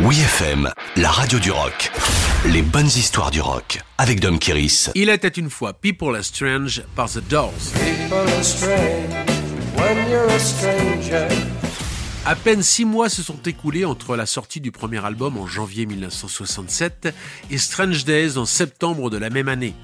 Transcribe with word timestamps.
Oui 0.00 0.18
FM, 0.18 0.68
la 0.96 1.08
radio 1.08 1.38
du 1.38 1.52
rock. 1.52 1.92
Les 2.46 2.62
bonnes 2.62 2.88
histoires 2.88 3.30
du 3.30 3.40
rock 3.40 3.80
avec 3.96 4.18
Dom 4.18 4.40
Kiris. 4.40 4.90
Il 4.96 5.08
était 5.08 5.28
une 5.28 5.48
fois 5.48 5.72
People 5.72 6.16
are 6.16 6.24
Strange 6.24 6.82
par 6.96 7.08
The 7.08 7.20
Doors. 7.28 7.52
People 7.74 8.18
are 8.18 8.42
strange 8.44 9.14
when 9.76 10.10
you're 10.10 10.28
a 10.28 10.38
stranger. 10.40 11.28
À 12.26 12.34
peine 12.34 12.62
six 12.62 12.84
mois 12.84 13.08
se 13.08 13.22
sont 13.22 13.40
écoulés 13.46 13.84
entre 13.84 14.16
la 14.16 14.26
sortie 14.26 14.60
du 14.60 14.72
premier 14.72 15.04
album 15.04 15.38
en 15.38 15.46
janvier 15.46 15.86
1967 15.86 17.14
et 17.50 17.58
Strange 17.58 18.04
Days 18.04 18.36
en 18.36 18.46
septembre 18.46 19.10
de 19.10 19.18
la 19.18 19.30
même 19.30 19.48
année. 19.48 19.74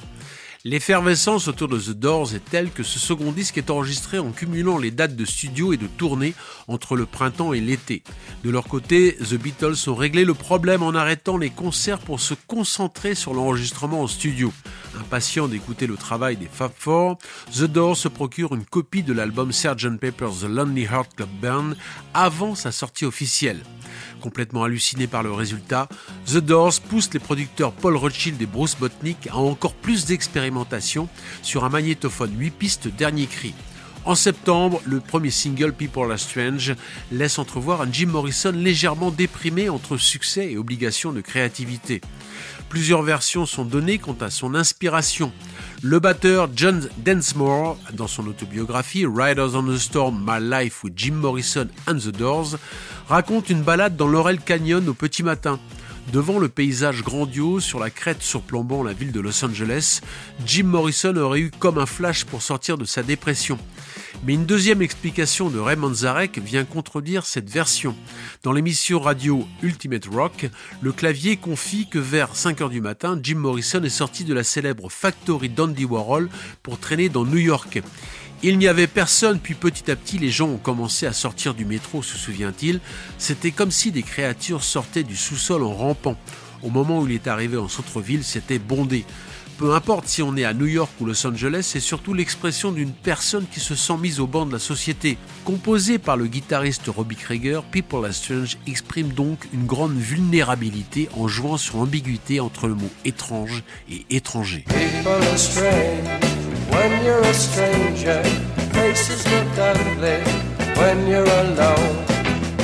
L'effervescence 0.62 1.48
autour 1.48 1.68
de 1.68 1.78
The 1.78 1.92
Doors 1.92 2.34
est 2.34 2.44
telle 2.44 2.70
que 2.70 2.82
ce 2.82 2.98
second 2.98 3.32
disque 3.32 3.56
est 3.56 3.70
enregistré 3.70 4.18
en 4.18 4.30
cumulant 4.30 4.76
les 4.76 4.90
dates 4.90 5.16
de 5.16 5.24
studio 5.24 5.72
et 5.72 5.78
de 5.78 5.86
tournée 5.86 6.34
entre 6.68 6.96
le 6.96 7.06
printemps 7.06 7.54
et 7.54 7.62
l'été. 7.62 8.02
De 8.44 8.50
leur 8.50 8.64
côté, 8.64 9.16
The 9.16 9.36
Beatles 9.36 9.88
ont 9.88 9.94
réglé 9.94 10.26
le 10.26 10.34
problème 10.34 10.82
en 10.82 10.94
arrêtant 10.94 11.38
les 11.38 11.48
concerts 11.48 12.00
pour 12.00 12.20
se 12.20 12.34
concentrer 12.46 13.14
sur 13.14 13.32
l'enregistrement 13.32 14.02
en 14.02 14.06
studio. 14.06 14.52
Impatient 14.98 15.48
d'écouter 15.48 15.86
le 15.86 15.96
travail 15.96 16.36
des 16.36 16.50
Fab 16.52 16.72
Four, 16.76 17.16
The 17.54 17.62
Doors 17.62 17.96
se 17.96 18.08
procure 18.08 18.54
une 18.54 18.66
copie 18.66 19.02
de 19.02 19.14
l'album 19.14 19.52
Sgt. 19.52 19.98
Pepper's 19.98 20.40
The 20.40 20.48
Lonely 20.48 20.82
Heart 20.82 21.14
Club 21.16 21.30
Band 21.40 21.70
avant 22.12 22.54
sa 22.54 22.70
sortie 22.70 23.06
officielle. 23.06 23.62
Complètement 24.20 24.64
halluciné 24.64 25.06
par 25.06 25.22
le 25.22 25.32
résultat, 25.32 25.88
The 26.26 26.38
Doors 26.38 26.80
pousse 26.88 27.12
les 27.12 27.20
producteurs 27.20 27.72
Paul 27.72 27.96
Rothschild 27.96 28.40
et 28.40 28.46
Bruce 28.46 28.76
Botnick 28.78 29.28
à 29.28 29.36
encore 29.36 29.74
plus 29.74 30.06
d'expérimentation 30.06 31.08
sur 31.42 31.64
un 31.64 31.68
magnétophone 31.68 32.32
8 32.38 32.50
pistes 32.50 32.88
dernier 32.88 33.26
cri. 33.26 33.54
En 34.06 34.14
septembre, 34.14 34.80
le 34.86 34.98
premier 34.98 35.30
single 35.30 35.74
People 35.74 36.10
Are 36.10 36.18
Strange 36.18 36.74
laisse 37.12 37.38
entrevoir 37.38 37.82
un 37.82 37.92
Jim 37.92 38.06
Morrison 38.06 38.52
légèrement 38.52 39.10
déprimé 39.10 39.68
entre 39.68 39.98
succès 39.98 40.52
et 40.52 40.56
obligation 40.56 41.12
de 41.12 41.20
créativité. 41.20 42.00
Plusieurs 42.70 43.02
versions 43.02 43.44
sont 43.44 43.64
données 43.64 43.98
quant 43.98 44.16
à 44.20 44.30
son 44.30 44.54
inspiration. 44.54 45.32
Le 45.82 46.00
batteur 46.00 46.48
John 46.56 46.88
Densmore, 47.04 47.76
dans 47.92 48.06
son 48.06 48.26
autobiographie 48.26 49.04
Riders 49.04 49.54
on 49.54 49.64
the 49.64 49.76
Storm, 49.76 50.24
My 50.26 50.40
Life 50.40 50.82
with 50.82 50.94
Jim 50.96 51.14
Morrison 51.14 51.68
and 51.86 51.96
the 51.96 52.08
Doors, 52.08 52.56
raconte 53.08 53.50
une 53.50 53.62
balade 53.62 53.96
dans 53.96 54.08
Laurel 54.08 54.40
Canyon 54.40 54.88
au 54.88 54.94
petit 54.94 55.22
matin. 55.22 55.58
Devant 56.12 56.38
le 56.38 56.48
paysage 56.48 57.02
grandiose 57.02 57.62
sur 57.62 57.78
la 57.78 57.90
crête 57.90 58.22
surplombant 58.22 58.82
la 58.82 58.92
ville 58.92 59.12
de 59.12 59.20
Los 59.20 59.44
Angeles, 59.44 60.00
Jim 60.46 60.64
Morrison 60.64 61.14
aurait 61.16 61.40
eu 61.40 61.50
comme 61.56 61.78
un 61.78 61.86
flash 61.86 62.24
pour 62.24 62.42
sortir 62.42 62.78
de 62.78 62.84
sa 62.84 63.02
dépression. 63.02 63.58
Mais 64.26 64.34
une 64.34 64.44
deuxième 64.44 64.82
explication 64.82 65.48
de 65.48 65.58
Raymond 65.58 65.94
Zarek 65.94 66.38
vient 66.38 66.66
contredire 66.66 67.24
cette 67.24 67.48
version. 67.48 67.96
Dans 68.42 68.52
l'émission 68.52 69.00
radio 69.00 69.46
Ultimate 69.62 70.04
Rock, 70.06 70.50
le 70.82 70.92
clavier 70.92 71.38
confie 71.38 71.88
que 71.88 71.98
vers 71.98 72.36
5 72.36 72.60
heures 72.60 72.68
du 72.68 72.82
matin, 72.82 73.18
Jim 73.22 73.36
Morrison 73.36 73.82
est 73.82 73.88
sorti 73.88 74.24
de 74.24 74.34
la 74.34 74.44
célèbre 74.44 74.90
factory 74.90 75.48
d'Andy 75.48 75.86
Warhol 75.86 76.28
pour 76.62 76.78
traîner 76.78 77.08
dans 77.08 77.24
New 77.24 77.38
York. 77.38 77.80
Il 78.42 78.58
n'y 78.58 78.68
avait 78.68 78.86
personne, 78.86 79.38
puis 79.38 79.54
petit 79.54 79.90
à 79.90 79.96
petit 79.96 80.18
les 80.18 80.30
gens 80.30 80.48
ont 80.48 80.58
commencé 80.58 81.06
à 81.06 81.14
sortir 81.14 81.54
du 81.54 81.64
métro, 81.64 82.02
se 82.02 82.18
souvient-il. 82.18 82.80
C'était 83.16 83.52
comme 83.52 83.70
si 83.70 83.90
des 83.90 84.02
créatures 84.02 84.64
sortaient 84.64 85.02
du 85.02 85.16
sous-sol 85.16 85.62
en 85.62 85.72
rampant. 85.72 86.18
Au 86.62 86.68
moment 86.68 87.00
où 87.00 87.06
il 87.06 87.14
est 87.14 87.26
arrivé 87.26 87.56
en 87.56 87.68
centre-ville, 87.68 88.22
c'était 88.22 88.58
bondé. 88.58 89.06
Peu 89.60 89.74
importe 89.74 90.08
si 90.08 90.22
on 90.22 90.38
est 90.38 90.46
à 90.46 90.54
New 90.54 90.64
York 90.64 90.90
ou 91.02 91.04
Los 91.04 91.26
Angeles, 91.26 91.64
c'est 91.64 91.80
surtout 91.80 92.14
l'expression 92.14 92.72
d'une 92.72 92.92
personne 92.92 93.44
qui 93.52 93.60
se 93.60 93.74
sent 93.74 93.98
mise 94.00 94.18
au 94.18 94.26
banc 94.26 94.46
de 94.46 94.52
la 94.52 94.58
société. 94.58 95.18
Composé 95.44 95.98
par 95.98 96.16
le 96.16 96.28
guitariste 96.28 96.86
Robbie 96.86 97.16
Krieger, 97.16 97.62
People 97.64 98.06
Are 98.06 98.14
Strange 98.14 98.56
exprime 98.66 99.08
donc 99.08 99.46
une 99.52 99.66
grande 99.66 99.98
vulnérabilité 99.98 101.10
en 101.14 101.28
jouant 101.28 101.58
sur 101.58 101.76
l'ambiguïté 101.76 102.40
entre 102.40 102.68
le 102.68 102.74
mot 102.74 102.88
étrange 103.04 103.62
et 103.90 104.06
étranger. 104.08 104.64